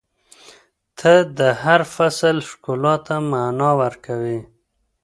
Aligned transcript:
•ته 0.99 1.13
د 1.37 1.39
هر 1.63 1.81
فصل 1.95 2.35
ښکلا 2.49 2.95
ته 3.05 3.15
معنا 3.31 3.69
ورکوې. 3.81 4.39